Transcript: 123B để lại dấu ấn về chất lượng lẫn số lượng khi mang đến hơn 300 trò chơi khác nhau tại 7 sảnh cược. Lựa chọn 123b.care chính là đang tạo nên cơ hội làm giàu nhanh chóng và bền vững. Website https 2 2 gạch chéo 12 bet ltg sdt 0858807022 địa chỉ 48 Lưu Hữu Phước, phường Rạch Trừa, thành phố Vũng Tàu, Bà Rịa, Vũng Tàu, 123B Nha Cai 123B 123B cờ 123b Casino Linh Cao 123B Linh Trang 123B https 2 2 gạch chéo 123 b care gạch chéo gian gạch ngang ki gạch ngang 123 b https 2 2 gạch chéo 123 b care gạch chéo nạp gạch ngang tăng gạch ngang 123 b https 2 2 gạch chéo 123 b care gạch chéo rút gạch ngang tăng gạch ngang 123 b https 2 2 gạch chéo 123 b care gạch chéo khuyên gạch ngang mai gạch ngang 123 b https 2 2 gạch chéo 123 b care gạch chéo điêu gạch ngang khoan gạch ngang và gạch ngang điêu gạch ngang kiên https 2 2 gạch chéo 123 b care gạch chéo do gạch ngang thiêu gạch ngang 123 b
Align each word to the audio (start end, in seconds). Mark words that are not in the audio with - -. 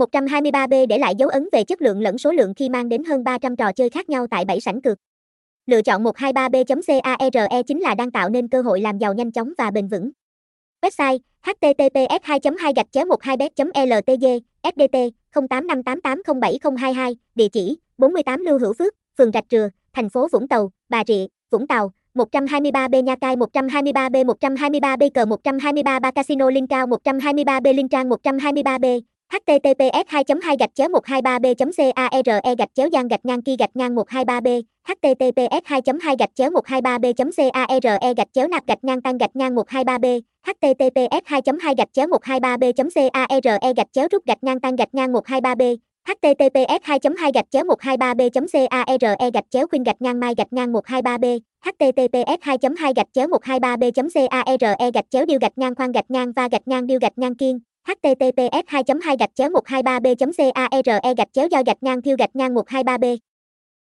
123B 0.00 0.86
để 0.86 0.98
lại 0.98 1.14
dấu 1.18 1.28
ấn 1.28 1.48
về 1.52 1.64
chất 1.64 1.82
lượng 1.82 2.02
lẫn 2.02 2.18
số 2.18 2.32
lượng 2.32 2.54
khi 2.54 2.68
mang 2.68 2.88
đến 2.88 3.04
hơn 3.04 3.24
300 3.24 3.56
trò 3.56 3.72
chơi 3.72 3.90
khác 3.90 4.08
nhau 4.08 4.26
tại 4.30 4.44
7 4.44 4.60
sảnh 4.60 4.82
cược. 4.82 4.98
Lựa 5.66 5.82
chọn 5.82 6.04
123b.care 6.04 7.62
chính 7.62 7.80
là 7.80 7.94
đang 7.94 8.10
tạo 8.10 8.28
nên 8.28 8.48
cơ 8.48 8.62
hội 8.62 8.80
làm 8.80 8.98
giàu 8.98 9.14
nhanh 9.14 9.32
chóng 9.32 9.52
và 9.58 9.70
bền 9.70 9.88
vững. 9.88 10.10
Website 10.82 11.18
https 11.42 12.22
2 12.22 12.40
2 12.58 12.72
gạch 12.76 12.92
chéo 12.92 13.04
12 13.04 13.36
bet 13.36 13.52
ltg 13.58 14.26
sdt 14.62 14.96
0858807022 15.32 17.14
địa 17.34 17.48
chỉ 17.48 17.76
48 17.98 18.40
Lưu 18.40 18.58
Hữu 18.58 18.72
Phước, 18.72 18.94
phường 19.18 19.30
Rạch 19.34 19.44
Trừa, 19.48 19.68
thành 19.92 20.10
phố 20.10 20.28
Vũng 20.32 20.48
Tàu, 20.48 20.70
Bà 20.88 21.02
Rịa, 21.06 21.26
Vũng 21.50 21.66
Tàu, 21.66 21.92
123B 22.14 23.02
Nha 23.02 23.16
Cai 23.16 23.36
123B 23.36 24.24
123B 24.24 25.10
cờ 25.14 25.24
123b 25.24 26.12
Casino 26.12 26.50
Linh 26.50 26.66
Cao 26.66 26.86
123B 26.86 27.74
Linh 27.74 27.88
Trang 27.88 28.08
123B 28.08 29.00
https 29.30 30.06
2 30.08 30.24
2 30.42 30.56
gạch 30.58 30.70
chéo 30.74 30.88
123 30.88 31.38
b 31.38 31.46
care 32.24 32.54
gạch 32.58 32.68
chéo 32.74 32.88
gian 32.88 33.08
gạch 33.08 33.24
ngang 33.24 33.42
ki 33.42 33.56
gạch 33.58 33.76
ngang 33.76 33.94
123 33.94 34.40
b 34.40 34.48
https 34.88 35.62
2 35.64 35.80
2 36.02 36.16
gạch 36.18 36.30
chéo 36.34 36.50
123 36.50 36.98
b 36.98 37.04
care 37.82 38.14
gạch 38.16 38.28
chéo 38.32 38.48
nạp 38.48 38.66
gạch 38.66 38.84
ngang 38.84 39.02
tăng 39.02 39.18
gạch 39.18 39.36
ngang 39.36 39.54
123 39.54 39.98
b 39.98 40.04
https 40.46 41.22
2 41.26 41.40
2 41.60 41.74
gạch 41.78 41.88
chéo 41.92 42.06
123 42.06 42.56
b 42.56 42.64
care 43.42 43.72
gạch 43.76 43.86
chéo 43.92 44.08
rút 44.12 44.26
gạch 44.26 44.44
ngang 44.44 44.60
tăng 44.60 44.76
gạch 44.76 44.94
ngang 44.94 45.12
123 45.12 45.54
b 45.54 45.62
https 46.08 46.80
2 46.82 46.98
2 47.18 47.32
gạch 47.34 47.50
chéo 47.50 47.64
123 47.64 48.14
b 48.14 48.20
care 48.34 49.30
gạch 49.34 49.44
chéo 49.50 49.66
khuyên 49.66 49.82
gạch 49.82 50.02
ngang 50.02 50.20
mai 50.20 50.34
gạch 50.36 50.52
ngang 50.52 50.72
123 50.72 51.18
b 51.18 51.24
https 51.64 52.38
2 52.40 52.58
2 52.78 52.92
gạch 52.96 53.06
chéo 53.12 53.28
123 53.28 53.76
b 53.76 53.84
care 53.94 54.90
gạch 54.94 55.06
chéo 55.10 55.26
điêu 55.26 55.38
gạch 55.40 55.58
ngang 55.58 55.74
khoan 55.74 55.92
gạch 55.92 56.10
ngang 56.10 56.32
và 56.32 56.48
gạch 56.48 56.68
ngang 56.68 56.86
điêu 56.86 56.98
gạch 57.02 57.18
ngang 57.18 57.34
kiên 57.34 57.58
https 57.86 58.64
2 58.66 58.82
2 59.02 59.16
gạch 59.18 59.30
chéo 59.34 59.50
123 59.50 60.00
b 60.00 60.06
care 60.18 61.14
gạch 61.16 61.28
chéo 61.32 61.48
do 61.50 61.62
gạch 61.66 61.82
ngang 61.82 62.02
thiêu 62.02 62.16
gạch 62.18 62.36
ngang 62.36 62.54
123 62.54 62.98
b 62.98 63.04